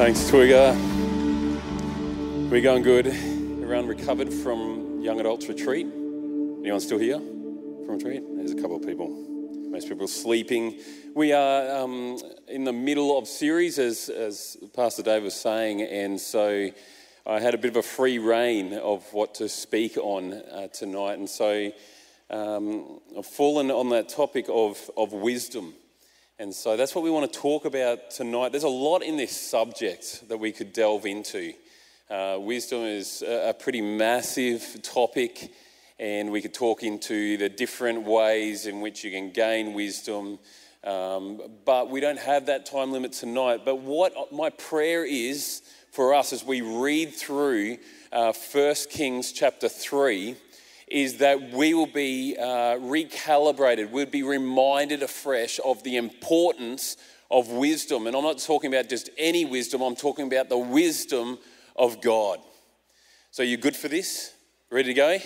[0.00, 0.74] Thanks, Twiga.
[2.50, 3.08] We're going good.
[3.08, 5.86] Everyone recovered from Young Adults Retreat?
[5.86, 8.22] Anyone still here from retreat?
[8.34, 9.10] There's a couple of people.
[9.70, 10.78] Most people sleeping.
[11.14, 12.18] We are um,
[12.48, 16.70] in the middle of series, as, as Pastor Dave was saying, and so
[17.26, 21.18] I had a bit of a free reign of what to speak on uh, tonight,
[21.18, 21.70] and so
[22.30, 25.74] um, I've fallen on that topic of, of wisdom.
[26.40, 28.50] And so that's what we want to talk about tonight.
[28.50, 31.52] There's a lot in this subject that we could delve into.
[32.08, 35.52] Uh, wisdom is a, pretty massive topic,
[35.98, 40.38] and we could talk into the different ways in which you can gain wisdom.
[40.82, 43.66] Um, but we don't have that time limit tonight.
[43.66, 45.60] But what my prayer is
[45.92, 47.76] for us as we read through
[48.12, 50.36] uh, 1 Kings chapter 3
[50.90, 56.96] is that we will be uh, recalibrated, we'll be reminded afresh of the importance
[57.30, 58.08] of wisdom.
[58.08, 61.38] And I'm not talking about just any wisdom, I'm talking about the wisdom
[61.76, 62.40] of God.
[63.30, 64.34] So, you good for this?
[64.70, 65.18] Ready to go?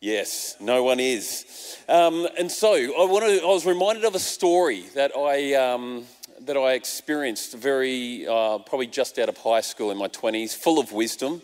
[0.00, 1.76] Yes, no one is.
[1.88, 6.04] Um, and so, I, wanted, I was reminded of a story that I, um,
[6.40, 10.78] that I experienced very, uh, probably just out of high school in my 20s, full
[10.78, 11.42] of wisdom.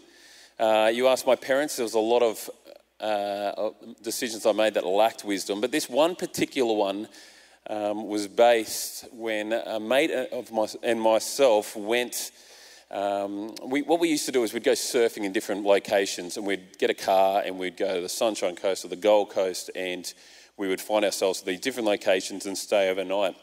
[0.59, 2.49] Uh, you ask my parents, there was a lot of
[3.03, 3.71] uh,
[4.03, 5.61] decisions I made that lacked wisdom.
[5.61, 7.09] But this one particular one
[7.69, 12.31] um, was based when a mate of my, and myself went.
[12.91, 16.47] Um, we, what we used to do is we'd go surfing in different locations and
[16.47, 19.71] we'd get a car and we'd go to the Sunshine Coast or the Gold Coast
[19.75, 20.13] and
[20.59, 23.35] we would find ourselves at these different locations and stay overnight.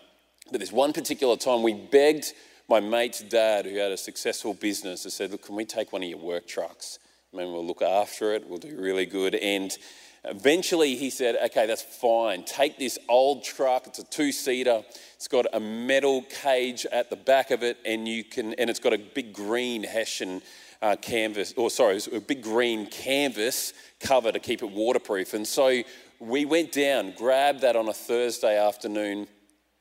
[0.52, 2.34] But this one particular time we begged
[2.70, 6.04] my mate's dad, who had a successful business, and said, Look, can we take one
[6.04, 7.00] of your work trucks?
[7.34, 9.36] I mean, we'll look after it, we'll do really good.
[9.36, 9.76] And
[10.24, 12.44] eventually he said, okay, that's fine.
[12.44, 14.84] Take this old truck, it's a two seater,
[15.16, 18.80] it's got a metal cage at the back of it, and you can, and it's
[18.80, 20.42] got a big green Hessian
[20.82, 25.34] uh, canvas, or sorry, a big green canvas cover to keep it waterproof.
[25.34, 25.84] And so
[26.20, 29.28] we went down, grabbed that on a Thursday afternoon,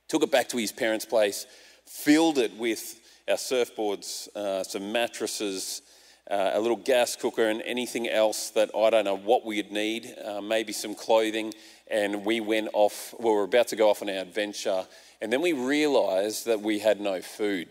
[0.08, 1.46] took it back to his parents' place,
[1.86, 5.82] filled it with our surfboards, uh, some mattresses,
[6.30, 10.14] uh, a little gas cooker, and anything else that I don't know what we'd need,
[10.24, 11.54] uh, maybe some clothing.
[11.90, 14.86] And we went off, well, we were about to go off on our adventure,
[15.20, 17.68] and then we realized that we had no food.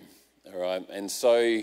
[0.52, 1.62] All right, and so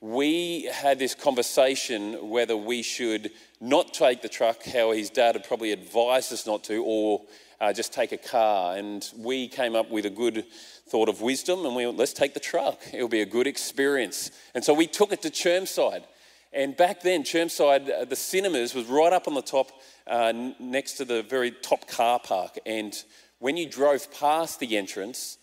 [0.00, 5.44] we had this conversation whether we should not take the truck, how his dad had
[5.44, 7.22] probably advised us not to, or
[7.60, 8.76] uh, just take a car.
[8.76, 10.44] And we came up with a good
[10.88, 12.80] thought of wisdom and we went, let's take the truck.
[12.92, 14.30] It'll be a good experience.
[14.54, 16.04] And so we took it to Chermside.
[16.52, 19.70] And back then, Chermside, uh, the cinemas was right up on the top,
[20.06, 22.58] uh, next to the very top car park.
[22.64, 22.94] And
[23.38, 25.38] when you drove past the entrance,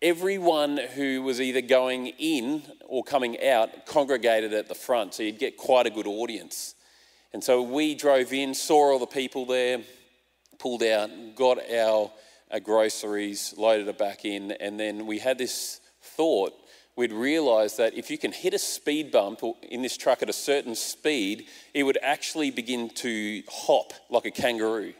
[0.00, 5.14] everyone who was either going in or coming out congregated at the front.
[5.14, 6.74] So you'd get quite a good audience.
[7.32, 9.80] And so we drove in, saw all the people there,
[10.58, 12.10] pulled out, got our,
[12.50, 16.52] our groceries, loaded it back in, and then we had this thought
[16.96, 20.32] we'd realize that if you can hit a speed bump in this truck at a
[20.32, 24.92] certain speed, it would actually begin to hop like a kangaroo.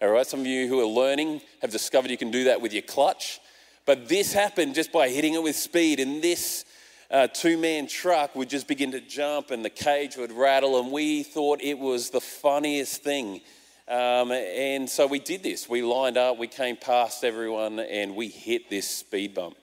[0.00, 2.72] All right, some of you who are learning have discovered you can do that with
[2.72, 3.40] your clutch.
[3.84, 6.64] But this happened just by hitting it with speed, and this
[7.10, 10.92] uh, two man truck would just begin to jump, and the cage would rattle, and
[10.92, 13.40] we thought it was the funniest thing.
[13.88, 15.68] Um, and so we did this.
[15.68, 19.56] We lined up, we came past everyone, and we hit this speed bump.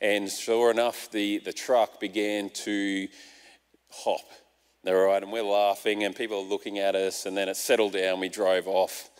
[0.00, 3.08] And sure enough, the, the truck began to
[3.90, 4.24] hop.
[4.86, 7.92] All right, and we're laughing, and people are looking at us, and then it settled
[7.92, 8.18] down.
[8.18, 9.10] We drove off.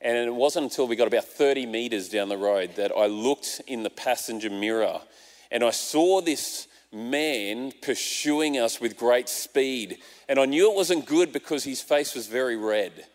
[0.00, 3.60] And it wasn't until we got about 30 meters down the road that I looked
[3.66, 5.00] in the passenger mirror
[5.50, 9.98] and I saw this man pursuing us with great speed.
[10.28, 13.06] And I knew it wasn't good because his face was very red.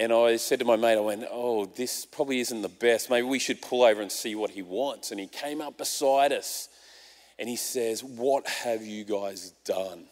[0.00, 3.10] And I said to my mate, I went, Oh, this probably isn't the best.
[3.10, 5.10] Maybe we should pull over and see what he wants.
[5.10, 6.70] And he came up beside us
[7.38, 10.06] and he says, What have you guys done?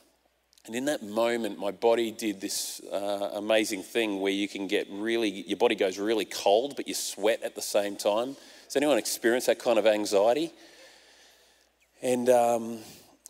[0.67, 4.87] And in that moment, my body did this uh, amazing thing where you can get
[4.91, 8.37] really, your body goes really cold, but you sweat at the same time.
[8.65, 10.53] Has anyone experienced that kind of anxiety?
[12.03, 12.81] And um,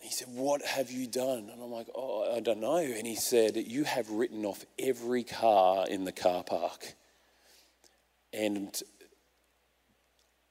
[0.09, 1.51] he said, What have you done?
[1.53, 2.79] And I'm like, Oh, I don't know.
[2.79, 6.95] And he said, You have written off every car in the car park.
[8.33, 8.75] And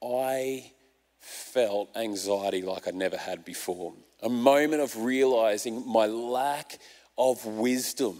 [0.00, 0.70] I
[1.18, 3.94] felt anxiety like I'd never had before.
[4.22, 6.78] A moment of realizing my lack
[7.16, 8.16] of wisdom.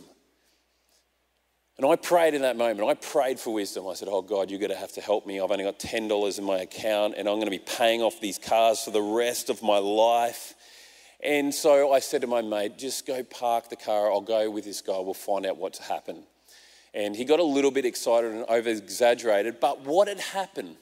[1.76, 2.88] And I prayed in that moment.
[2.88, 3.86] I prayed for wisdom.
[3.86, 5.40] I said, Oh God, you're going to have to help me.
[5.40, 8.38] I've only got $10 in my account and I'm going to be paying off these
[8.38, 10.56] cars for the rest of my life.
[11.20, 14.12] And so I said to my mate, just go park the car.
[14.12, 14.98] I'll go with this guy.
[14.98, 16.24] We'll find out what's happened.
[16.94, 19.60] And he got a little bit excited and over exaggerated.
[19.60, 20.76] But what had happened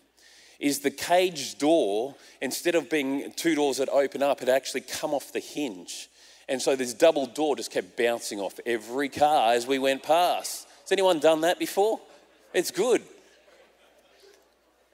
[0.59, 5.13] is the cage door, instead of being two doors that open up, had actually come
[5.13, 6.09] off the hinge.
[6.49, 10.67] And so this double door just kept bouncing off every car as we went past.
[10.83, 12.01] Has anyone done that before?
[12.55, 13.03] It's good.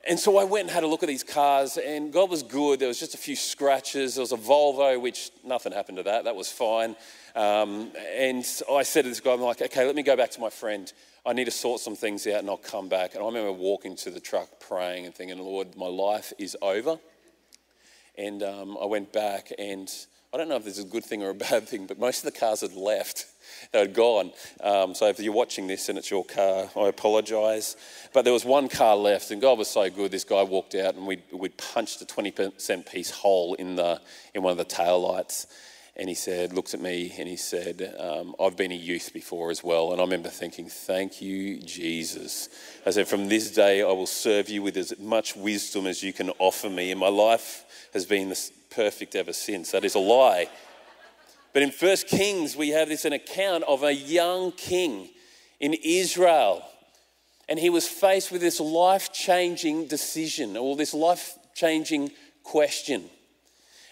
[0.04, 2.80] And so I went and had a look at these cars, and God was good.
[2.80, 4.16] There was just a few scratches.
[4.16, 6.24] There was a Volvo, which nothing happened to that.
[6.24, 6.96] That was fine.
[7.36, 10.40] Um, and I said to this guy, I'm like, okay, let me go back to
[10.40, 10.92] my friend.
[11.24, 13.14] I need to sort some things out, and I'll come back.
[13.14, 16.98] And I remember walking to the truck, praying and thinking, Lord, my life is over.
[18.18, 19.88] And um, I went back, and
[20.34, 22.24] I don't know if this is a good thing or a bad thing, but most
[22.24, 23.26] of the cars had left.
[23.70, 24.32] They had gone.
[24.62, 27.76] Um, so if you're watching this and it's your car, I apologise.
[28.14, 30.10] But there was one car left, and God was so good.
[30.10, 34.00] This guy walked out, and we we punched a 20% piece hole in the
[34.32, 35.46] in one of the tail lights.
[35.94, 39.50] And he said, looks at me, and he said, um, "I've been a youth before
[39.50, 42.48] as well." And I remember thinking, "Thank you, Jesus."
[42.86, 46.14] I said, "From this day, I will serve you with as much wisdom as you
[46.14, 49.70] can offer me." And my life has been this perfect ever since.
[49.70, 50.48] That is a lie.
[51.52, 55.10] But in First Kings, we have this an account of a young king
[55.60, 56.62] in Israel.
[57.48, 63.04] And he was faced with this life changing decision or this life changing question.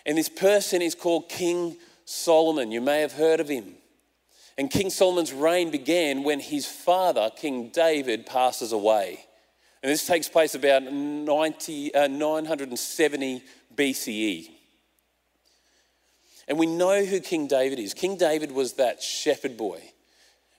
[0.07, 2.71] And this person is called King Solomon.
[2.71, 3.75] You may have heard of him.
[4.57, 9.25] And King Solomon's reign began when his father, King David, passes away.
[9.83, 13.43] And this takes place about 90, uh, 970
[13.75, 14.51] BCE.
[16.51, 17.95] And we know who King David is.
[17.95, 19.81] King David was that shepherd boy.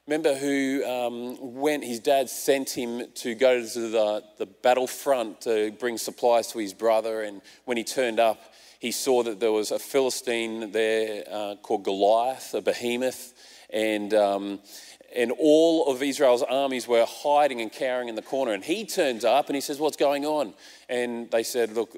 [0.08, 5.74] Remember who um, went, his dad sent him to go to the, the battlefront to
[5.74, 7.24] bring supplies to his brother.
[7.24, 8.40] And when he turned up,
[8.80, 13.34] he saw that there was a Philistine there uh, called Goliath, a behemoth.
[13.70, 14.60] And, um,
[15.14, 18.54] and all of Israel's armies were hiding and cowering in the corner.
[18.54, 20.54] And he turns up and he says, What's going on?
[20.88, 21.98] And they said, Look,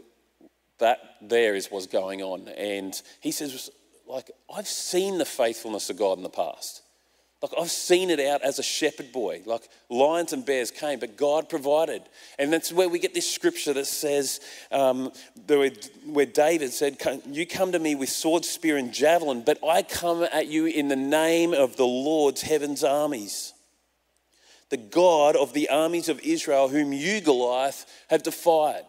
[0.80, 2.48] that there is what's going on.
[2.50, 3.70] And he says,
[4.08, 6.82] like, I've seen the faithfulness of God in the past.
[7.44, 9.42] Like, I've seen it out as a shepherd boy.
[9.46, 12.02] Like, lions and bears came, but God provided.
[12.40, 14.40] And that's where we get this scripture that says,
[14.72, 15.12] um,
[15.48, 16.98] where David said,
[17.30, 20.88] You come to me with sword, spear, and javelin, but I come at you in
[20.88, 23.54] the name of the Lord's heaven's armies.
[24.70, 28.86] The God of the armies of Israel, whom you, Goliath, have defied.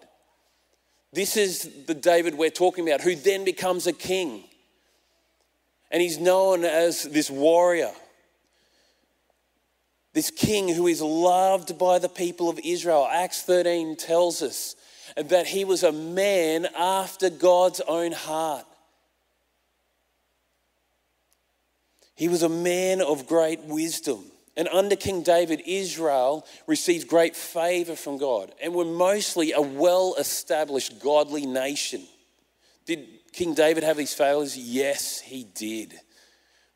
[1.12, 4.44] This is the David we're talking about, who then becomes a king.
[5.94, 7.92] And he's known as this warrior,
[10.12, 13.06] this king who is loved by the people of Israel.
[13.08, 14.74] Acts 13 tells us
[15.14, 18.66] that he was a man after God's own heart.
[22.16, 24.24] He was a man of great wisdom.
[24.56, 30.16] And under King David, Israel received great favor from God and were mostly a well
[30.18, 32.02] established godly nation.
[32.84, 34.56] Did King David have these failures?
[34.56, 35.94] Yes, he did.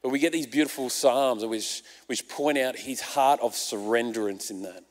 [0.03, 4.63] But we get these beautiful psalms which, which point out his heart of surrenderance in
[4.63, 4.83] that.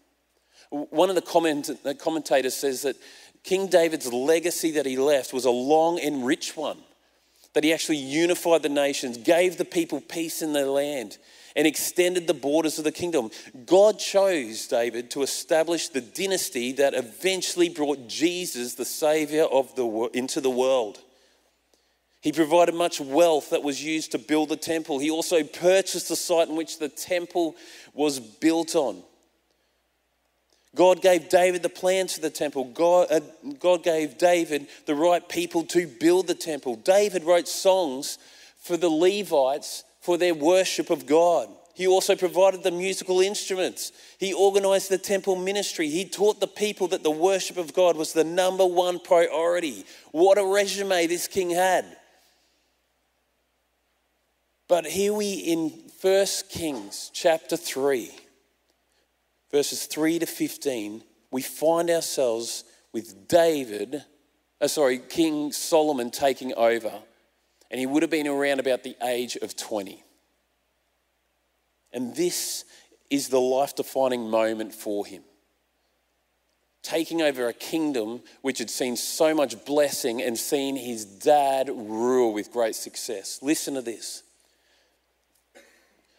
[0.69, 1.69] One of the comment,
[1.99, 2.95] commentators says that
[3.43, 6.79] King David's legacy that he left was a long and rich one,
[7.53, 11.17] that he actually unified the nations, gave the people peace in their land,
[11.53, 13.29] and extended the borders of the kingdom.
[13.65, 20.09] God chose David to establish the dynasty that eventually brought Jesus, the Savior of the,
[20.13, 20.99] into the world.
[22.21, 24.99] He provided much wealth that was used to build the temple.
[24.99, 27.55] He also purchased the site in which the temple
[27.93, 29.03] was built on.
[30.75, 32.65] God gave David the plans for the temple.
[32.65, 33.19] God, uh,
[33.59, 36.75] God gave David the right people to build the temple.
[36.75, 38.17] David wrote songs
[38.57, 41.49] for the Levites for their worship of God.
[41.73, 43.91] He also provided the musical instruments.
[44.19, 45.89] He organized the temple ministry.
[45.89, 49.85] He taught the people that the worship of God was the number one priority.
[50.11, 51.85] What a resume this king had.
[54.67, 55.69] But here we in
[56.01, 58.11] 1 Kings chapter 3,
[59.49, 64.03] verses 3 to 15, we find ourselves with David,
[64.59, 66.91] uh, sorry, King Solomon taking over,
[67.71, 70.03] and he would have been around about the age of 20.
[71.93, 72.65] And this
[73.09, 75.23] is the life defining moment for him.
[76.83, 82.33] Taking over a kingdom which had seen so much blessing and seen his dad rule
[82.33, 83.39] with great success.
[83.41, 84.23] Listen to this.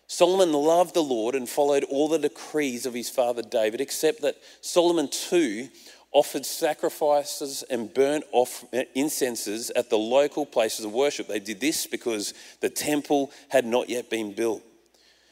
[0.09, 4.39] Solomon loved the Lord and followed all the decrees of his father David, except that
[4.63, 5.69] Solomon too
[6.13, 11.29] offered sacrifices and burnt off incenses at the local places of worship.
[11.29, 14.63] They did this because the temple had not yet been built.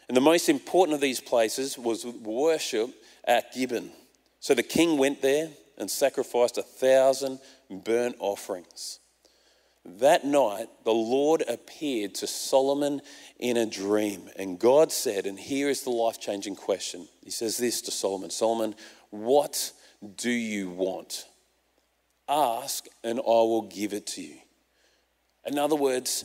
[0.09, 2.90] And the most important of these places was worship
[3.25, 3.90] at Gibeon.
[4.40, 7.40] So the king went there and sacrificed a thousand
[7.71, 9.00] burnt offerings.
[9.87, 13.00] That night, the Lord appeared to Solomon
[13.38, 14.28] in a dream.
[14.37, 18.31] And God said, and here is the life changing question He says this to Solomon
[18.31, 18.75] Solomon,
[19.11, 19.73] what
[20.16, 21.26] do you want?
[22.28, 24.38] Ask, and I will give it to you.
[25.47, 26.25] In other words,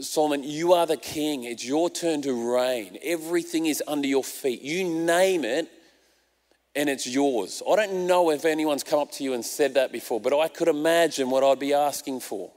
[0.00, 1.44] Solomon, you are the king.
[1.44, 2.98] It's your turn to reign.
[3.02, 4.62] Everything is under your feet.
[4.62, 5.68] You name it,
[6.74, 7.62] and it's yours.
[7.70, 10.48] I don't know if anyone's come up to you and said that before, but I
[10.48, 12.50] could imagine what I'd be asking for.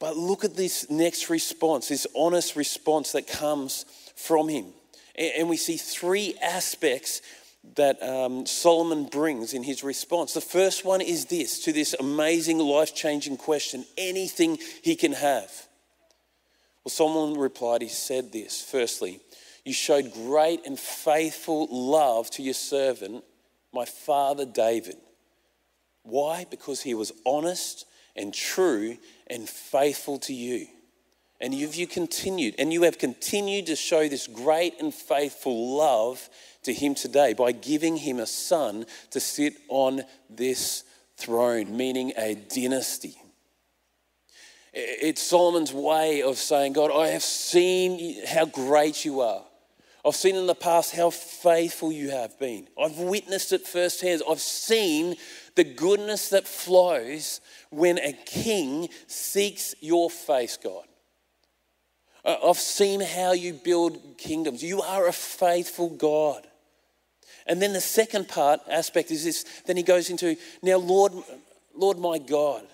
[0.00, 3.84] But look at this next response, this honest response that comes
[4.16, 4.72] from him.
[5.14, 7.20] And we see three aspects
[7.76, 10.32] that um, Solomon brings in his response.
[10.32, 15.52] The first one is this to this amazing, life changing question anything he can have.
[16.82, 19.20] Well, Solomon replied, he said this firstly,
[19.66, 23.22] you showed great and faithful love to your servant,
[23.74, 24.96] my father David.
[26.02, 26.46] Why?
[26.50, 27.84] Because he was honest
[28.16, 28.96] and true
[29.30, 30.66] and faithful to you.
[31.40, 36.28] And you've you continued, and you have continued to show this great and faithful love
[36.64, 40.84] to him today by giving him a son to sit on this
[41.16, 43.16] throne, meaning a dynasty.
[44.72, 49.44] It's Solomon's way of saying, God, I have seen how great you are.
[50.04, 52.68] I've seen in the past how faithful you have been.
[52.80, 54.22] I've witnessed it firsthand.
[54.28, 55.16] I've seen
[55.56, 57.40] the goodness that flows
[57.70, 60.84] when a king seeks your face, God.
[62.24, 64.62] I've seen how you build kingdoms.
[64.62, 66.46] You are a faithful God.
[67.46, 69.44] And then the second part aspect is this.
[69.66, 71.12] Then he goes into, now, Lord,
[71.74, 72.66] Lord my God,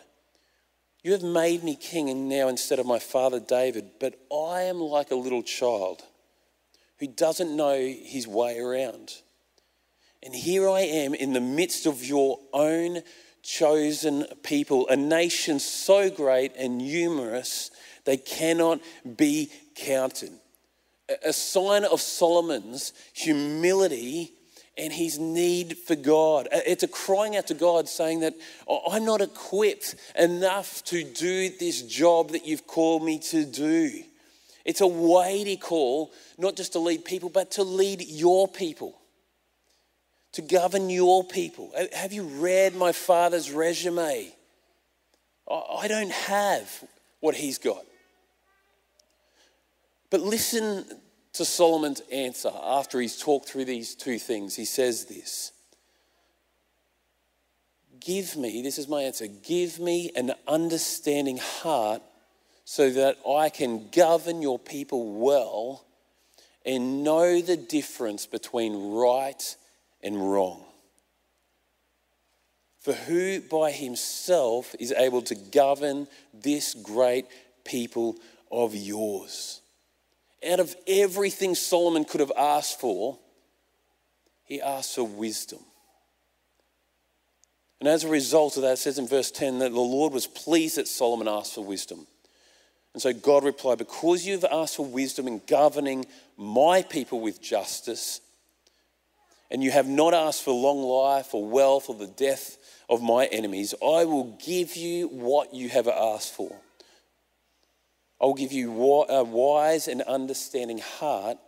[1.02, 4.80] you have made me king and now instead of my father David, but I am
[4.80, 6.02] like a little child
[6.98, 9.14] who doesn't know his way around.
[10.26, 13.02] And here I am in the midst of your own
[13.44, 17.70] chosen people, a nation so great and numerous
[18.04, 18.80] they cannot
[19.16, 20.32] be counted.
[21.24, 24.32] A sign of Solomon's humility
[24.76, 26.48] and his need for God.
[26.50, 28.34] It's a crying out to God saying that
[28.90, 34.02] I'm not equipped enough to do this job that you've called me to do.
[34.64, 38.98] It's a weighty call, not just to lead people, but to lead your people,
[40.36, 41.72] to govern your people.
[41.94, 44.30] Have you read my father's resume?
[45.50, 46.84] I don't have
[47.20, 47.82] what he's got.
[50.10, 50.84] But listen
[51.32, 54.54] to Solomon's answer after he's talked through these two things.
[54.54, 55.52] He says this
[57.98, 62.02] Give me, this is my answer, give me an understanding heart
[62.66, 65.86] so that I can govern your people well
[66.66, 69.56] and know the difference between right
[70.02, 70.62] and wrong.
[72.80, 77.26] For who by himself is able to govern this great
[77.64, 78.16] people
[78.50, 79.60] of yours?
[80.48, 83.18] Out of everything Solomon could have asked for,
[84.44, 85.58] he asked for wisdom.
[87.80, 90.26] And as a result of that, it says in verse 10 that the Lord was
[90.26, 92.06] pleased that Solomon asked for wisdom.
[92.94, 98.20] And so God replied, Because you've asked for wisdom in governing my people with justice,
[99.50, 103.26] and you have not asked for long life or wealth or the death of my
[103.26, 106.56] enemies, I will give you what you have asked for.
[108.20, 111.38] I will give you a wise and understanding heart,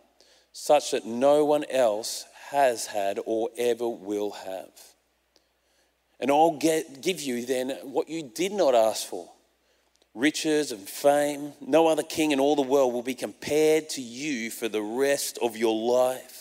[0.51, 4.71] such that no one else has had or ever will have.
[6.19, 9.29] And I'll get, give you then what you did not ask for
[10.15, 11.53] riches and fame.
[11.61, 15.37] No other king in all the world will be compared to you for the rest
[15.41, 16.38] of your life.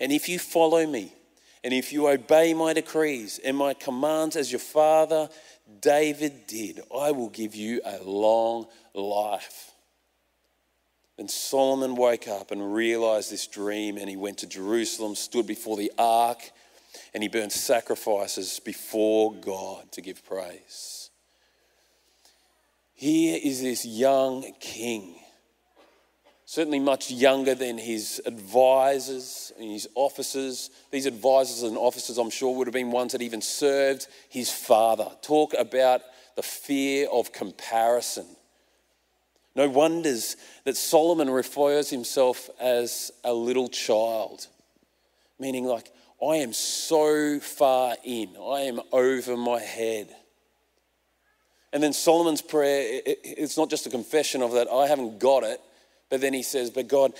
[0.00, 1.12] And if you follow me,
[1.64, 5.28] and if you obey my decrees and my commands as your father
[5.80, 9.72] David did, I will give you a long life.
[11.18, 15.76] And Solomon woke up and realized this dream, and he went to Jerusalem, stood before
[15.76, 16.50] the ark,
[17.14, 21.10] and he burned sacrifices before God to give praise.
[22.94, 25.16] Here is this young king,
[26.46, 30.70] certainly much younger than his advisors and his officers.
[30.92, 35.08] These advisors and officers, I'm sure, would have been ones that even served his father.
[35.22, 36.02] Talk about
[36.36, 38.26] the fear of comparison.
[39.56, 44.46] No wonders that Solomon refers himself as a little child,
[45.40, 45.90] meaning like,
[46.22, 50.14] I am so far in, I am over my head.
[51.72, 55.60] And then Solomon's prayer, it's not just a confession of that, I haven't got it,
[56.10, 57.12] but then he says, But God,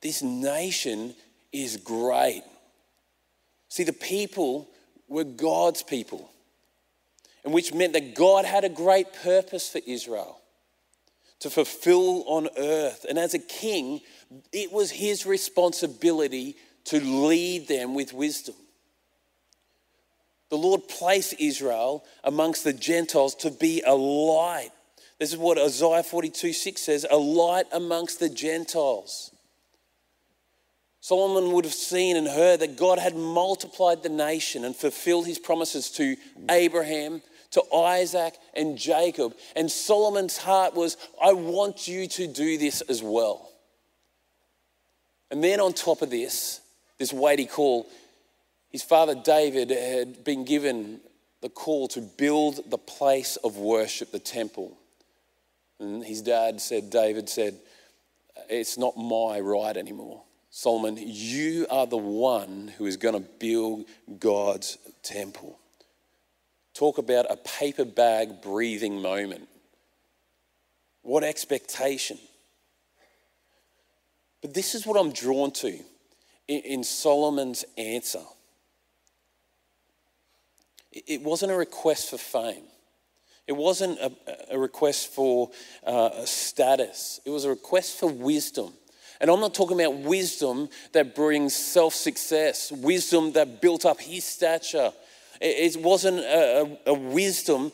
[0.00, 1.14] this nation
[1.52, 2.42] is great.
[3.68, 4.68] See, the people
[5.08, 6.30] were God's people,
[7.44, 10.40] and which meant that God had a great purpose for Israel
[11.40, 13.06] to fulfill on earth.
[13.08, 14.00] And as a king,
[14.52, 18.54] it was his responsibility to lead them with wisdom.
[20.50, 24.70] The Lord placed Israel amongst the Gentiles to be a light.
[25.20, 29.30] This is what Isaiah 42 6 says a light amongst the Gentiles.
[31.02, 35.38] Solomon would have seen and heard that God had multiplied the nation and fulfilled his
[35.38, 36.16] promises to
[36.50, 39.34] Abraham, to Isaac, and Jacob.
[39.54, 43.50] And Solomon's heart was, I want you to do this as well.
[45.30, 46.60] And then on top of this,
[46.98, 47.86] this weighty call,
[48.70, 51.00] his father David had been given
[51.42, 54.76] the call to build the place of worship, the temple.
[55.80, 57.58] And his dad said, David said,
[58.48, 60.22] It's not my right anymore.
[60.50, 63.86] Solomon, you are the one who is going to build
[64.18, 65.58] God's temple.
[66.74, 69.48] Talk about a paper bag breathing moment.
[71.02, 72.18] What expectation.
[74.42, 75.78] But this is what I'm drawn to
[76.48, 78.22] in Solomon's answer.
[80.92, 82.64] It wasn't a request for fame.
[83.50, 84.12] It wasn't a,
[84.52, 85.50] a request for
[85.84, 87.20] uh, status.
[87.24, 88.72] It was a request for wisdom.
[89.20, 94.22] And I'm not talking about wisdom that brings self success, wisdom that built up his
[94.22, 94.92] stature.
[95.40, 97.72] It wasn't a, a, a, wisdom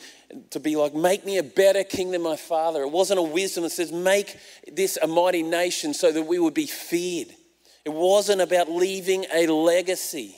[0.49, 2.81] to be like, make me a better king than my father.
[2.81, 4.35] It wasn't a wisdom that says, make
[4.73, 7.35] this a mighty nation so that we would be feared.
[7.85, 10.37] It wasn't about leaving a legacy,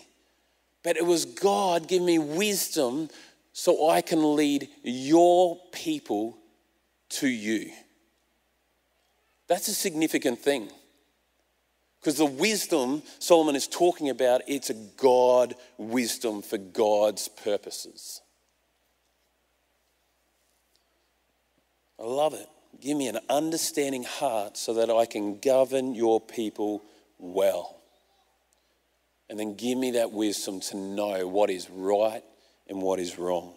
[0.82, 3.08] but it was God giving me wisdom
[3.58, 6.38] so I can lead your people
[7.08, 7.72] to you.
[9.48, 10.70] That's a significant thing.
[11.98, 18.20] Because the wisdom Solomon is talking about, it's a God wisdom for God's purposes.
[21.98, 22.46] I love it.
[22.80, 26.84] Give me an understanding heart so that I can govern your people
[27.18, 27.80] well.
[29.28, 32.22] And then give me that wisdom to know what is right
[32.68, 33.54] and what is wrong.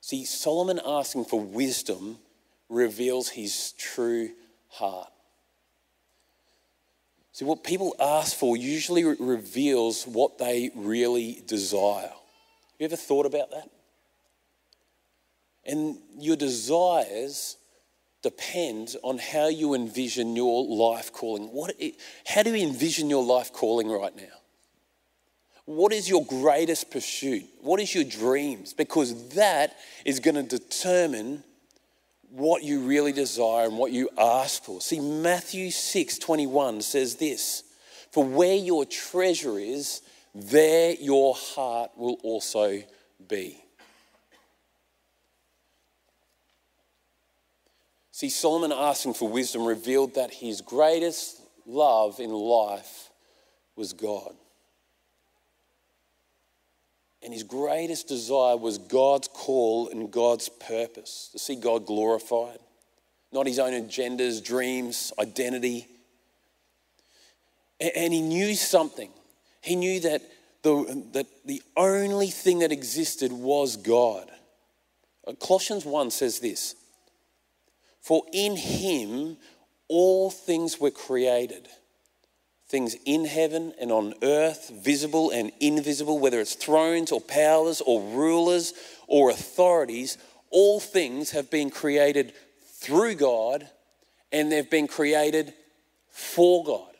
[0.00, 2.18] See, Solomon asking for wisdom
[2.68, 4.30] reveals his true
[4.68, 5.08] heart.
[7.32, 12.02] See, what people ask for usually reveals what they really desire.
[12.02, 13.70] Have you ever thought about that?
[15.64, 17.56] And your desires
[18.22, 21.44] depend on how you envision your life calling.
[21.44, 21.74] What,
[22.26, 24.43] how do you envision your life calling right now?
[25.66, 27.44] What is your greatest pursuit?
[27.62, 28.74] What is your dreams?
[28.74, 31.42] Because that is going to determine
[32.30, 34.80] what you really desire and what you ask for.
[34.80, 37.62] See, Matthew 6 21 says this
[38.10, 40.02] For where your treasure is,
[40.34, 42.82] there your heart will also
[43.26, 43.64] be.
[48.10, 53.10] See, Solomon asking for wisdom revealed that his greatest love in life
[53.76, 54.34] was God.
[57.24, 62.58] And his greatest desire was God's call and God's purpose to see God glorified,
[63.32, 65.88] not his own agendas, dreams, identity.
[67.80, 69.10] And he knew something.
[69.62, 70.20] He knew that
[70.62, 74.30] the, that the only thing that existed was God.
[75.26, 76.74] Uh, Colossians 1 says this
[78.02, 79.38] For in him
[79.88, 81.68] all things were created
[82.68, 88.00] things in heaven and on earth, visible and invisible, whether it's thrones or powers or
[88.00, 88.72] rulers
[89.06, 90.18] or authorities,
[90.50, 92.32] all things have been created
[92.80, 93.68] through God
[94.32, 95.52] and they've been created
[96.10, 96.90] for God.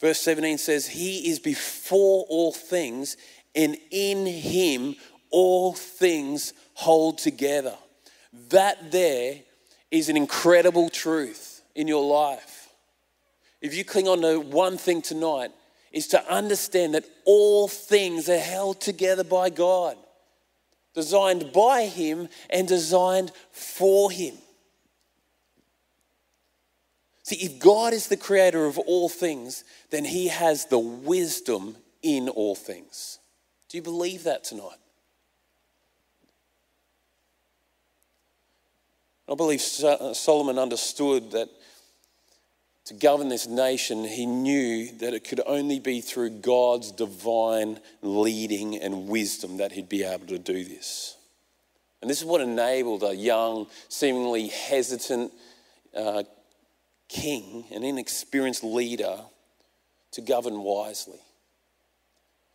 [0.00, 3.16] Verse 17 says, He is before all things,
[3.54, 4.94] and in Him
[5.30, 7.74] all things hold together.
[8.50, 9.40] That there
[9.90, 12.67] is an incredible truth in your life
[13.60, 15.50] if you cling on to one thing tonight,
[15.92, 19.96] is to understand that all things are held together by God,
[20.94, 24.34] designed by Him and designed for Him.
[27.22, 32.28] See, if God is the creator of all things, then He has the wisdom in
[32.28, 33.18] all things.
[33.68, 34.78] Do you believe that tonight?
[39.30, 41.50] I believe Solomon understood that
[42.88, 48.76] to govern this nation, he knew that it could only be through God's divine leading
[48.78, 51.14] and wisdom that he'd be able to do this.
[52.00, 55.32] And this is what enabled a young, seemingly hesitant
[55.94, 56.22] uh,
[57.10, 59.18] king, an inexperienced leader,
[60.12, 61.20] to govern wisely,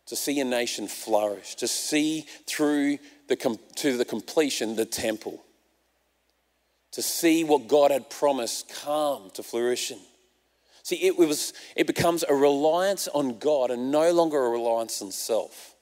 [0.06, 3.36] to see a nation flourish, to see through the,
[3.76, 5.44] to the completion the temple,
[6.90, 10.00] to see what God had promised come to fruition.
[10.84, 15.10] See, it, was, it becomes a reliance on God and no longer a reliance on
[15.12, 15.74] self.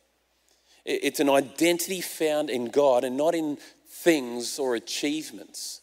[0.85, 5.81] It's an identity found in God and not in things or achievements.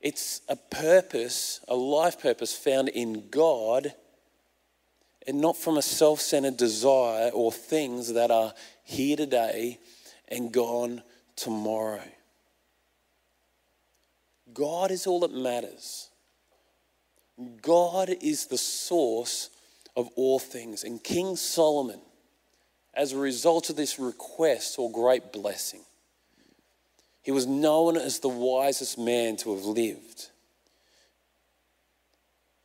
[0.00, 3.92] It's a purpose, a life purpose found in God
[5.26, 9.80] and not from a self centered desire or things that are here today
[10.28, 11.02] and gone
[11.34, 12.04] tomorrow.
[14.54, 16.08] God is all that matters.
[17.62, 19.50] God is the source
[19.94, 20.84] of all things.
[20.84, 22.00] And King Solomon,
[22.94, 25.82] as a result of this request, saw great blessing.
[27.22, 30.30] He was known as the wisest man to have lived.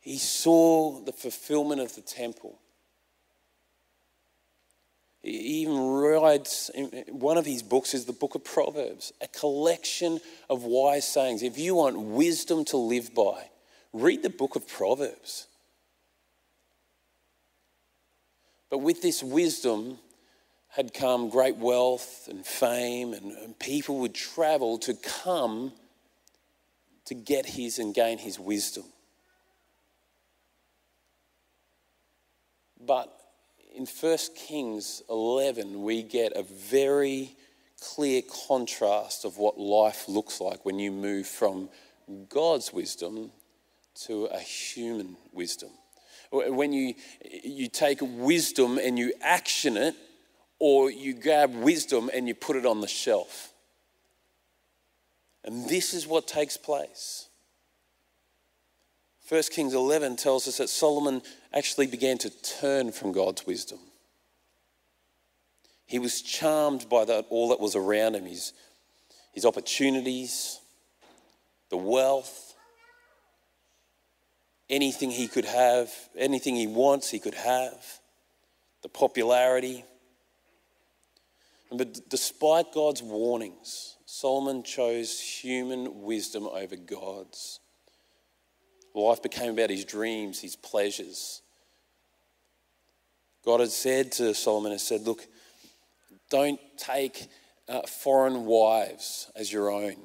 [0.00, 2.58] He saw the fulfillment of the temple.
[5.22, 5.30] He
[5.62, 6.70] even writes,
[7.08, 11.42] one of his books is the book of Proverbs, a collection of wise sayings.
[11.42, 13.48] If you want wisdom to live by,
[13.92, 15.46] read the book of Proverbs.
[18.70, 19.98] But with this wisdom
[20.68, 25.72] had come great wealth and fame, and, and people would travel to come
[27.04, 28.84] to get his and gain his wisdom.
[32.80, 33.14] But
[33.74, 37.36] in 1 Kings 11, we get a very
[37.80, 41.68] clear contrast of what life looks like when you move from
[42.28, 43.30] God's wisdom
[44.06, 45.70] to a human wisdom.
[46.30, 46.94] When you,
[47.44, 49.94] you take wisdom and you action it,
[50.58, 53.52] or you grab wisdom and you put it on the shelf.
[55.44, 57.28] And this is what takes place.
[59.28, 63.78] 1 Kings 11 tells us that Solomon actually began to turn from God's wisdom.
[65.86, 68.52] He was charmed by that, all that was around him his,
[69.32, 70.60] his opportunities,
[71.70, 72.51] the wealth,
[74.72, 78.00] anything he could have, anything he wants, he could have,
[78.82, 79.84] the popularity.
[81.70, 87.60] But despite God's warnings, Solomon chose human wisdom over God's.
[88.94, 91.42] Life became about his dreams, his pleasures.
[93.44, 95.26] God had said to Solomon, He said, Look,
[96.30, 97.28] don't take
[97.68, 99.96] uh, foreign wives as your own.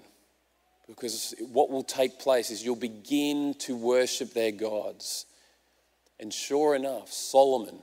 [0.87, 5.25] Because what will take place is you'll begin to worship their gods.
[6.19, 7.79] And sure enough, Solomon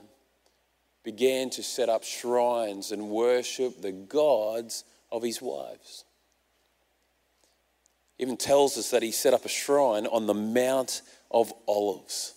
[1.03, 6.03] began to set up shrines and worship the gods of his wives.
[8.17, 12.33] Even tells us that he set up a shrine on the Mount of Olives.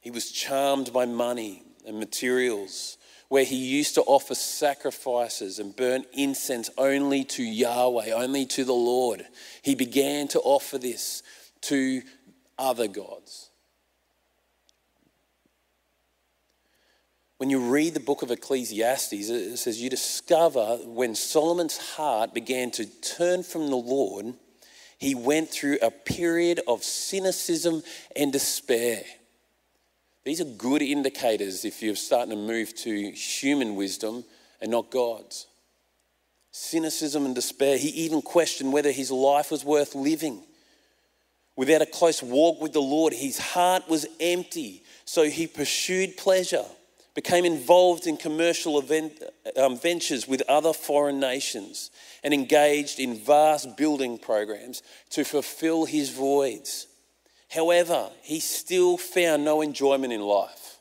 [0.00, 2.96] He was charmed by money and materials,
[3.28, 8.72] where he used to offer sacrifices and burn incense only to Yahweh, only to the
[8.74, 9.26] Lord.
[9.62, 11.22] He began to offer this
[11.62, 12.02] to
[12.58, 13.50] other gods.
[17.38, 22.70] When you read the book of Ecclesiastes, it says you discover when Solomon's heart began
[22.72, 24.34] to turn from the Lord,
[24.98, 27.82] he went through a period of cynicism
[28.14, 29.02] and despair.
[30.24, 34.24] These are good indicators if you're starting to move to human wisdom
[34.60, 35.46] and not God's.
[36.50, 37.76] Cynicism and despair.
[37.76, 40.42] He even questioned whether his life was worth living.
[41.56, 46.64] Without a close walk with the Lord, his heart was empty, so he pursued pleasure
[47.14, 49.22] became involved in commercial event,
[49.56, 51.90] um, ventures with other foreign nations,
[52.24, 56.88] and engaged in vast building programs to fulfill his voids.
[57.54, 60.78] However, he still found no enjoyment in life.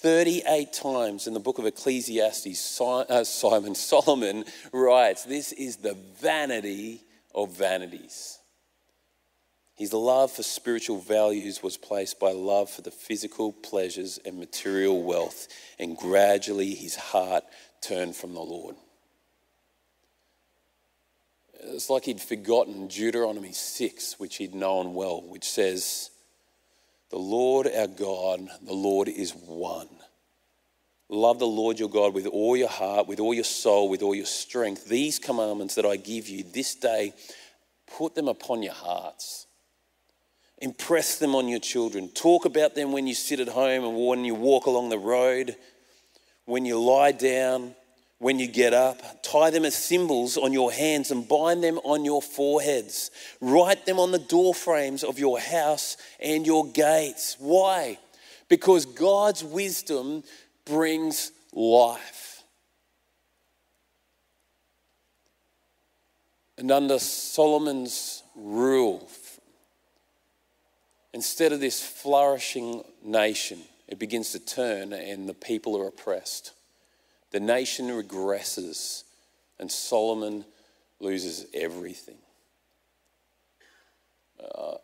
[0.00, 7.02] 38 times in the book of Ecclesiastes, uh, Simon Solomon writes, This is the vanity
[7.34, 8.38] of vanities.
[9.76, 15.02] His love for spiritual values was placed by love for the physical pleasures and material
[15.02, 15.46] wealth,
[15.78, 17.44] and gradually his heart
[17.80, 18.76] turned from the Lord.
[21.62, 26.10] It's like he'd forgotten Deuteronomy 6, which he'd known well, which says,
[27.10, 29.88] The Lord our God, the Lord is one.
[31.08, 34.14] Love the Lord your God with all your heart, with all your soul, with all
[34.14, 34.86] your strength.
[34.86, 37.12] These commandments that I give you this day
[37.98, 39.46] put them upon your hearts.
[40.58, 42.08] Impress them on your children.
[42.08, 45.56] Talk about them when you sit at home and when you walk along the road,
[46.44, 47.74] when you lie down,
[48.20, 49.22] when you get up.
[49.24, 53.10] Tie them as symbols on your hands and bind them on your foreheads.
[53.40, 57.36] Write them on the door frames of your house and your gates.
[57.40, 57.98] Why?
[58.48, 60.22] Because God's wisdom
[60.64, 62.44] brings life.
[66.56, 69.08] And under Solomon's rule,
[71.12, 76.52] Instead of this flourishing nation, it begins to turn and the people are oppressed.
[77.30, 79.04] The nation regresses
[79.58, 80.44] and Solomon
[80.98, 82.18] loses everything.
[84.42, 84.76] Uh,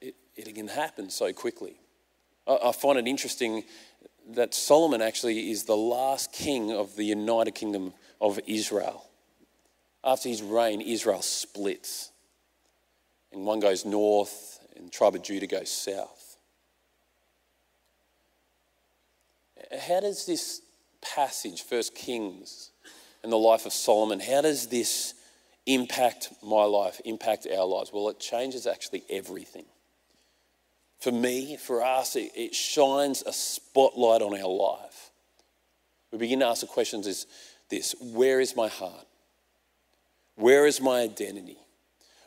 [0.00, 1.78] it, it, can happen so quickly.
[2.46, 3.64] I, I find it interesting
[4.30, 9.08] that Solomon actually is the last king of the United Kingdom of Israel.
[10.02, 12.10] After his reign, Israel splits.
[13.32, 16.36] And one goes north and the tribe of Judah goes south.
[19.86, 20.62] How does this
[21.02, 22.70] passage, First Kings,
[23.22, 25.14] and the life of Solomon, how does this
[25.66, 27.92] impact my life, impact our lives?
[27.92, 29.66] Well, it changes actually everything.
[31.00, 35.10] For me, for us, it, it shines a spotlight on our life.
[36.10, 37.26] We begin to ask the questions is
[37.68, 39.06] this where is my heart?
[40.36, 41.58] Where is my identity?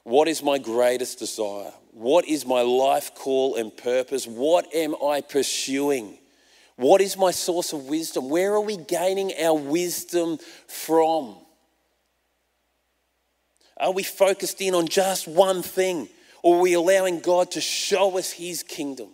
[0.04, 1.72] What is my greatest desire?
[1.92, 4.26] What is my life call and purpose?
[4.26, 6.18] What am I pursuing?
[6.82, 8.28] What is my source of wisdom?
[8.28, 11.38] Where are we gaining our wisdom from?
[13.78, 16.10] Are we focused in on just one thing?
[16.42, 19.10] Or are we allowing God to show us His kingdom?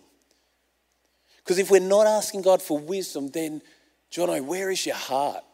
[1.36, 3.60] Because if we're not asking God for wisdom, then,
[4.10, 5.44] Jono, where is your heart?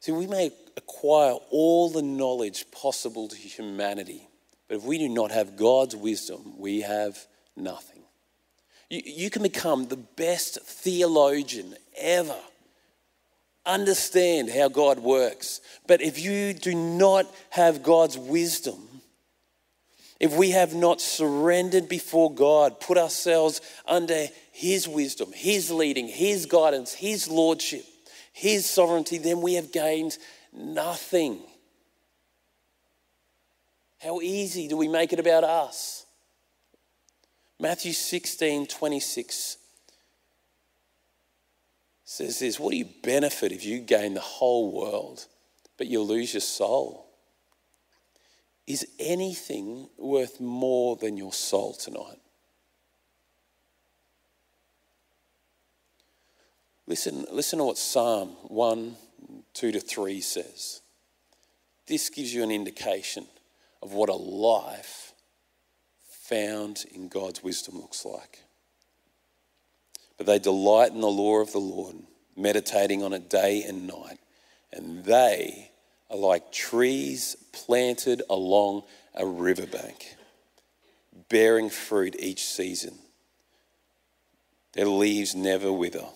[0.00, 4.28] See, we may acquire all the knowledge possible to humanity,
[4.66, 7.24] but if we do not have God's wisdom, we have
[7.56, 8.05] nothing.
[8.88, 12.36] You, you can become the best theologian ever,
[13.64, 18.88] understand how God works, but if you do not have God's wisdom,
[20.18, 26.46] if we have not surrendered before God, put ourselves under His wisdom, His leading, His
[26.46, 27.84] guidance, His lordship,
[28.36, 30.18] his sovereignty, then we have gained
[30.52, 31.40] nothing.
[33.98, 36.04] How easy do we make it about us?
[37.58, 39.56] Matthew 16 26
[42.04, 45.26] says this What do you benefit if you gain the whole world,
[45.78, 47.06] but you lose your soul?
[48.66, 52.18] Is anything worth more than your soul tonight?
[56.88, 58.96] Listen, listen to what Psalm 1,
[59.54, 60.82] 2 to 3 says.
[61.86, 63.26] This gives you an indication
[63.82, 65.05] of what a life
[66.28, 68.42] found in God's wisdom looks like.
[70.16, 71.96] But they delight in the law of the Lord,
[72.36, 74.18] meditating on it day and night.
[74.72, 75.70] And they
[76.10, 78.82] are like trees planted along
[79.14, 80.16] a riverbank,
[81.28, 82.94] bearing fruit each season.
[84.72, 86.06] Their leaves never wither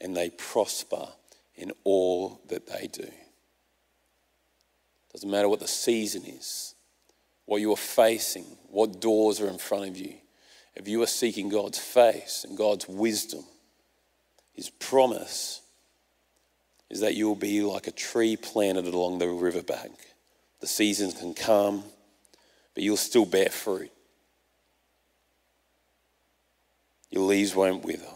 [0.00, 1.08] and they prosper
[1.54, 3.10] in all that they do.
[5.12, 6.74] Doesn't matter what the season is,
[7.48, 10.12] what you are facing, what doors are in front of you.
[10.76, 13.42] If you are seeking God's face and God's wisdom,
[14.52, 15.62] His promise
[16.90, 19.94] is that you will be like a tree planted along the riverbank.
[20.60, 21.84] The seasons can come,
[22.74, 23.92] but you'll still bear fruit.
[27.10, 28.12] Your leaves won't wither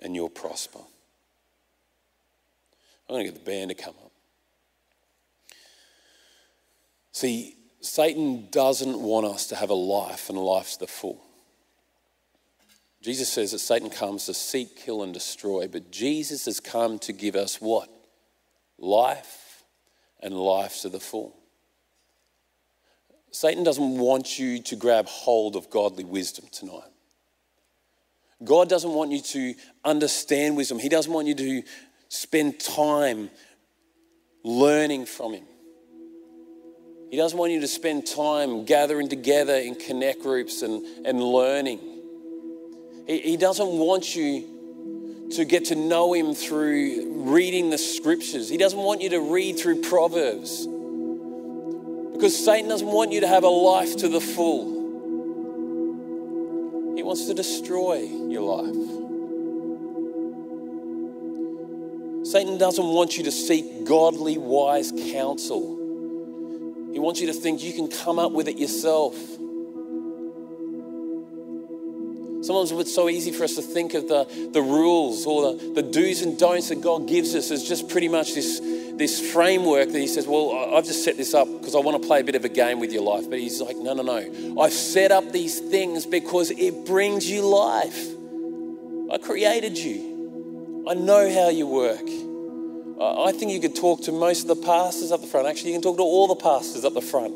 [0.00, 0.80] and you'll prosper.
[3.08, 4.10] I'm going to get the band to come up.
[7.12, 7.54] See,
[7.84, 11.22] Satan doesn't want us to have a life and a life to the full.
[13.02, 17.12] Jesus says that Satan comes to seek, kill, and destroy, but Jesus has come to
[17.12, 17.90] give us what?
[18.78, 19.64] Life
[20.20, 21.36] and life to the full.
[23.30, 26.90] Satan doesn't want you to grab hold of godly wisdom tonight.
[28.42, 30.78] God doesn't want you to understand wisdom.
[30.78, 31.62] He doesn't want you to
[32.08, 33.28] spend time
[34.42, 35.44] learning from Him.
[37.14, 41.78] He doesn't want you to spend time gathering together in connect groups and, and learning.
[43.06, 48.48] He, he doesn't want you to get to know Him through reading the scriptures.
[48.48, 50.66] He doesn't want you to read through Proverbs.
[52.14, 54.72] Because Satan doesn't want you to have a life to the full
[56.96, 57.98] He wants to destroy
[58.28, 58.74] your life.
[62.26, 65.83] Satan doesn't want you to seek godly, wise counsel.
[66.94, 69.16] He wants you to think you can come up with it yourself.
[72.44, 75.82] Sometimes it's so easy for us to think of the, the rules or the, the
[75.82, 78.60] do's and don'ts that God gives us as just pretty much this,
[78.94, 82.06] this framework that He says, Well, I've just set this up because I want to
[82.06, 83.28] play a bit of a game with your life.
[83.28, 84.62] But He's like, No, no, no.
[84.62, 88.06] I've set up these things because it brings you life.
[89.10, 92.23] I created you, I know how you work.
[93.04, 95.46] I think you could talk to most of the pastors up the front.
[95.46, 97.34] Actually, you can talk to all the pastors up the front.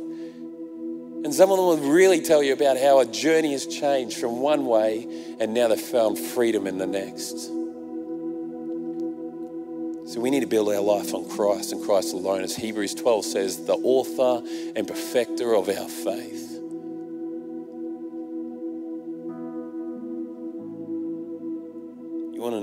[1.25, 4.41] And some of them will really tell you about how a journey has changed from
[4.41, 5.07] one way
[5.41, 7.51] and now they've found freedom in the next.
[10.09, 12.43] So we need to build our life on Christ and Christ alone.
[12.43, 14.43] As Hebrews 12 says, the author
[14.75, 16.48] and perfecter of our faith.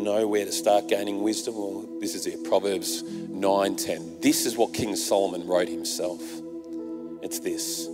[0.05, 1.57] Know where to start gaining wisdom?
[1.57, 4.21] Well, this is it Proverbs 9:10.
[4.21, 6.21] This is what King Solomon wrote himself.
[7.23, 7.87] It's this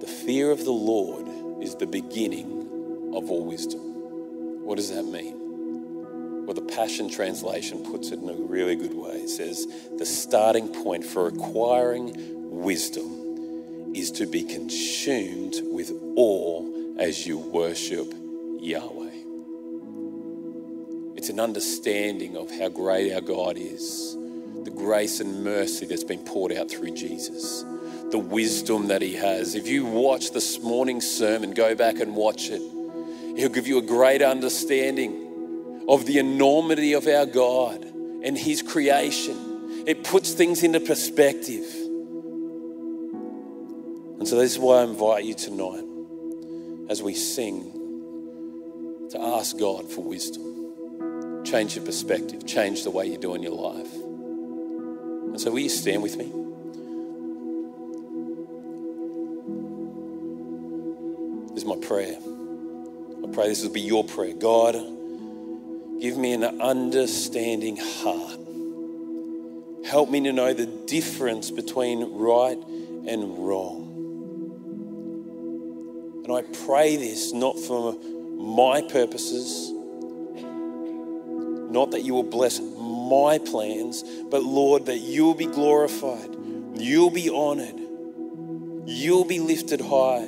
[0.00, 1.26] the fear of the Lord
[1.62, 3.80] is the beginning of all wisdom.
[4.64, 6.44] What does that mean?
[6.44, 9.20] Well, the Passion Translation puts it in a really good way.
[9.22, 9.66] It says,
[9.96, 12.14] The starting point for acquiring
[12.62, 16.62] wisdom is to be consumed with awe
[16.98, 18.12] as you worship
[18.60, 19.05] Yahweh.
[21.26, 24.16] It's an understanding of how great our God is,
[24.62, 27.64] the grace and mercy that's been poured out through Jesus
[28.12, 29.56] the wisdom that he has.
[29.56, 32.62] If you watch this morning's sermon, go back and watch it.
[33.36, 37.82] He'll give you a great understanding of the enormity of our God
[38.22, 39.82] and his creation.
[39.84, 41.66] It puts things into perspective.
[44.20, 45.82] And so, this is why I invite you tonight
[46.88, 47.72] as we sing
[49.10, 50.45] to ask God for wisdom.
[51.46, 53.92] Change your perspective, change the way you're doing your life.
[53.94, 56.24] And so, will you stand with me?
[61.54, 62.16] This is my prayer.
[62.16, 64.34] I pray this will be your prayer.
[64.34, 64.74] God,
[66.00, 68.40] give me an understanding heart.
[69.86, 72.58] Help me to know the difference between right
[73.06, 73.84] and wrong.
[76.24, 79.72] And I pray this not for my purposes,
[81.76, 86.34] not that you will bless my plans, but Lord, that you'll be glorified,
[86.74, 87.78] you'll be honored,
[88.86, 90.26] you'll be lifted high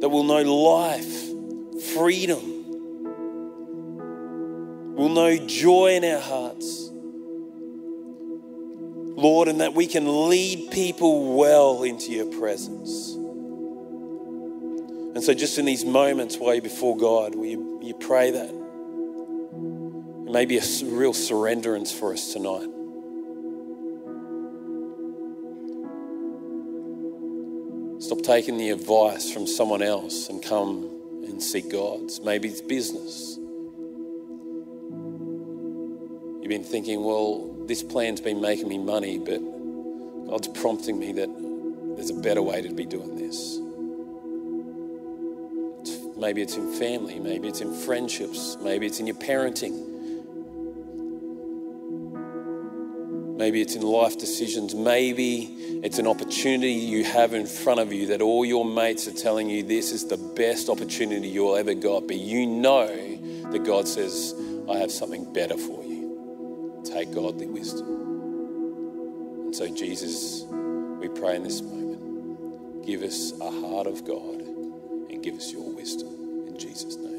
[0.00, 2.40] that we'll know life, freedom,
[4.94, 6.90] we'll know joy in our hearts.
[9.14, 13.14] Lord, and that we can lead people well into your presence.
[15.14, 18.61] And so, just in these moments while you're before God, will you, you pray that?
[20.32, 22.70] It may be a real surrenderance for us tonight.
[28.02, 30.84] Stop taking the advice from someone else and come
[31.26, 32.22] and seek God's.
[32.22, 33.36] Maybe it's business.
[36.40, 39.38] You've been thinking, well, this plan's been making me money, but
[40.30, 41.28] God's prompting me that
[41.96, 43.58] there's a better way to be doing this.
[46.16, 49.91] Maybe it's in family, maybe it's in friendships, maybe it's in your parenting.
[53.42, 54.72] Maybe it's in life decisions.
[54.72, 59.12] Maybe it's an opportunity you have in front of you that all your mates are
[59.12, 62.06] telling you this is the best opportunity you'll ever got.
[62.06, 64.32] But you know that God says,
[64.70, 66.80] I have something better for you.
[66.84, 67.88] Take godly wisdom.
[69.46, 70.44] And so, Jesus,
[71.00, 74.40] we pray in this moment, give us a heart of God
[75.10, 76.46] and give us your wisdom.
[76.46, 77.11] In Jesus' name.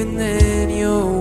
[0.00, 1.17] even then you're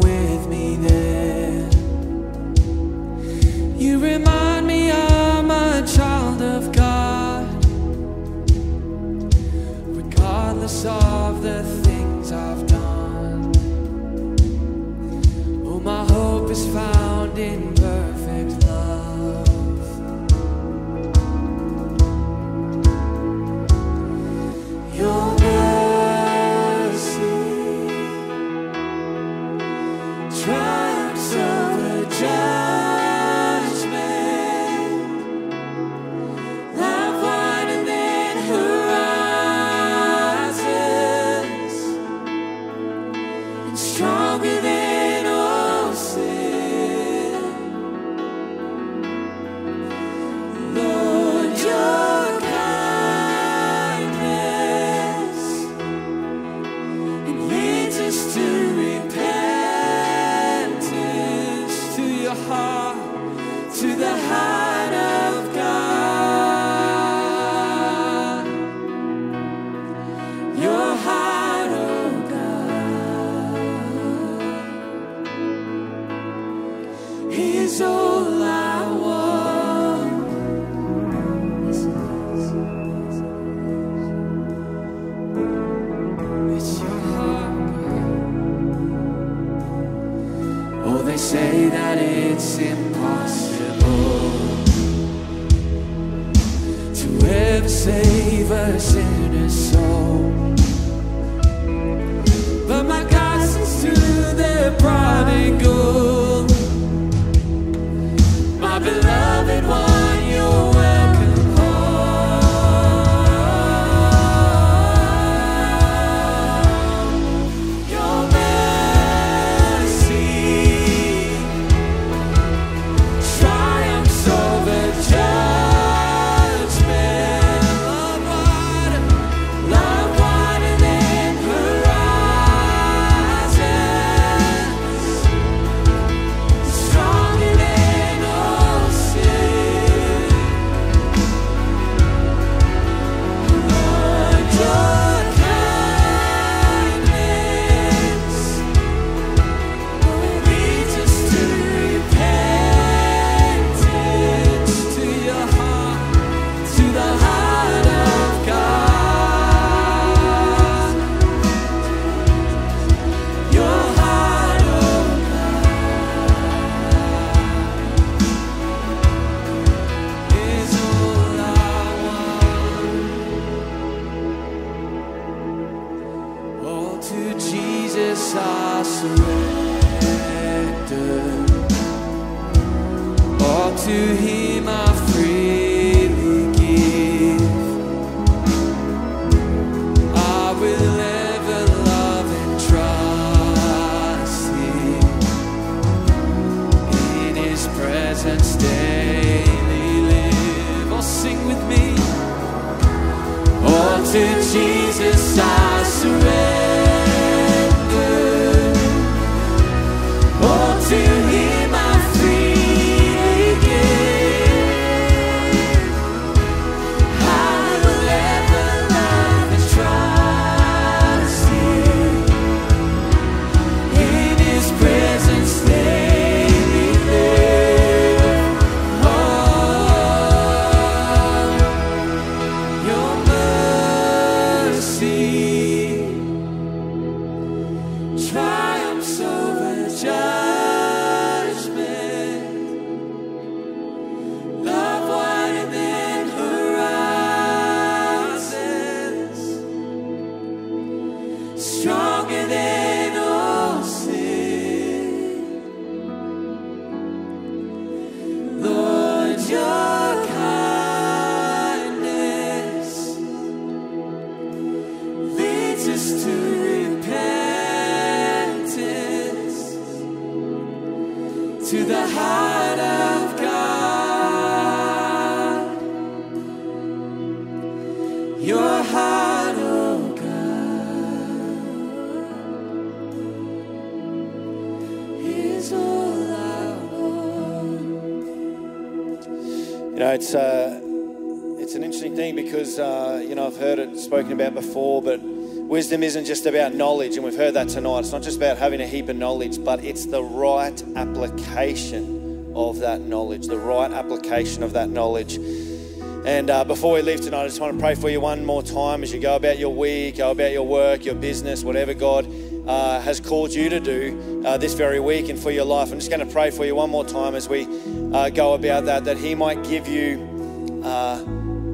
[294.07, 297.99] spoken about before, but wisdom isn't just about knowledge, and we've heard that tonight.
[297.99, 302.79] It's not just about having a heap of knowledge, but it's the right application of
[302.79, 305.35] that knowledge, the right application of that knowledge.
[305.35, 308.63] And uh, before we leave tonight, I just want to pray for you one more
[308.63, 312.25] time as you go about your week, go about your work, your business, whatever God
[312.65, 315.91] uh, has called you to do uh, this very week and for your life.
[315.91, 317.67] I'm just going to pray for you one more time as we
[318.13, 321.17] uh, go about that, that He might give you uh,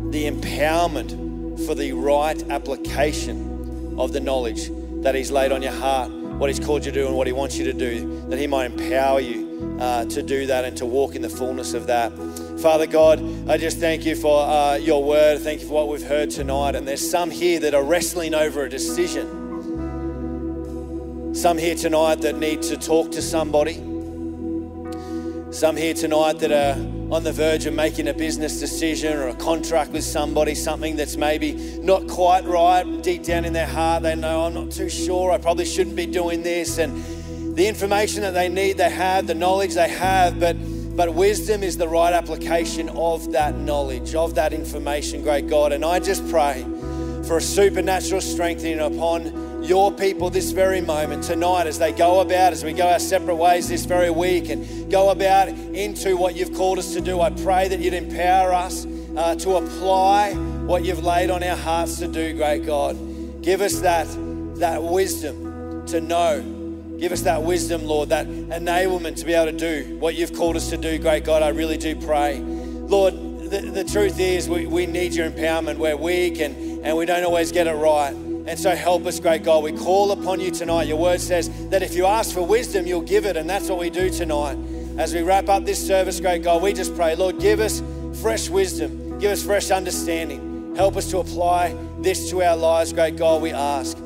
[0.10, 1.23] the empowerment
[1.66, 4.70] for the right application of the knowledge
[5.04, 7.34] that He's laid on your heart, what He's called you to do, and what He
[7.34, 10.86] wants you to do, that He might empower you uh, to do that and to
[10.86, 12.12] walk in the fullness of that.
[12.60, 15.40] Father God, I just thank you for uh, your word.
[15.40, 16.76] Thank you for what we've heard tonight.
[16.76, 19.42] And there's some here that are wrestling over a decision.
[21.36, 23.74] Some here tonight that need to talk to somebody.
[25.52, 26.76] Some here tonight that are
[27.12, 31.16] on the verge of making a business decision or a contract with somebody, something that's
[31.16, 32.84] maybe not quite right.
[33.02, 36.06] Deep down in their heart, they know, I'm not too sure, I probably shouldn't be
[36.06, 36.78] doing this.
[36.78, 40.56] And the information that they need, they have, the knowledge they have, but
[40.96, 45.72] but wisdom is the right application of that knowledge, of that information, great God.
[45.72, 46.64] And I just pray
[47.26, 52.54] for a supernatural strengthening upon your people this very moment, tonight, as they go about,
[52.54, 56.54] as we go our separate ways this very week and go about into what you've
[56.54, 57.22] called us to do.
[57.22, 58.86] I pray that you'd empower us
[59.16, 62.98] uh, to apply what you've laid on our hearts to do, great God.
[63.42, 64.08] Give us that,
[64.60, 66.62] that wisdom to know
[67.04, 70.56] Give us that wisdom, Lord, that enablement to be able to do what you've called
[70.56, 71.44] us to do, great God.
[71.44, 72.40] I really do pray.
[72.40, 75.80] Lord, the, the truth is we, we need your empowerment.
[75.80, 78.14] We're weak and, and we don't always get it right.
[78.46, 79.64] And so help us, great God.
[79.64, 80.88] We call upon you tonight.
[80.88, 83.38] Your word says that if you ask for wisdom, you'll give it.
[83.38, 84.58] And that's what we do tonight.
[84.98, 87.82] As we wrap up this service, great God, we just pray, Lord, give us
[88.22, 90.76] fresh wisdom, give us fresh understanding.
[90.76, 93.98] Help us to apply this to our lives, great God, we ask.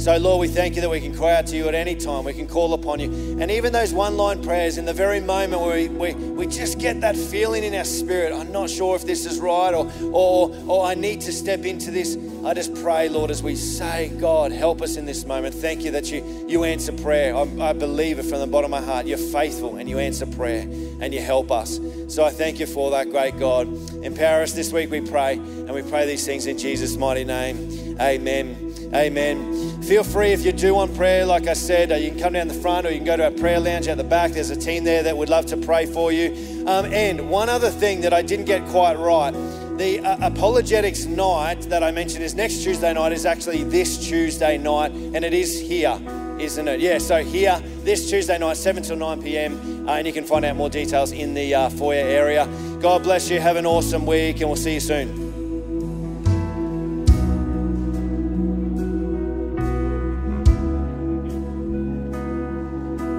[0.00, 2.24] So, Lord, we thank you that we can cry out to you at any time.
[2.24, 3.38] We can call upon you.
[3.38, 6.78] And even those one line prayers in the very moment where we, we, we just
[6.78, 10.56] get that feeling in our spirit I'm not sure if this is right or, or,
[10.66, 12.16] or I need to step into this.
[12.46, 15.54] I just pray, Lord, as we say, God, help us in this moment.
[15.54, 17.36] Thank you that you, you answer prayer.
[17.36, 19.04] I, I believe it from the bottom of my heart.
[19.04, 21.78] You're faithful and you answer prayer and you help us.
[22.08, 23.68] So I thank you for that, great God.
[24.02, 25.34] Empower us this week, we pray.
[25.34, 27.98] And we pray these things in Jesus' mighty name.
[28.00, 28.69] Amen.
[28.92, 29.82] Amen.
[29.82, 32.48] Feel free if you do want prayer, like I said, uh, you can come down
[32.48, 34.32] the front or you can go to our prayer lounge at the back.
[34.32, 36.64] There's a team there that would love to pray for you.
[36.66, 39.32] Um, and one other thing that I didn't get quite right
[39.80, 44.58] the uh, apologetics night that I mentioned is next Tuesday night, is actually this Tuesday
[44.58, 45.98] night, and it is here,
[46.38, 46.80] isn't it?
[46.80, 50.44] Yeah, so here, this Tuesday night, 7 till 9 p.m., uh, and you can find
[50.44, 52.46] out more details in the uh, foyer area.
[52.82, 53.40] God bless you.
[53.40, 55.29] Have an awesome week, and we'll see you soon.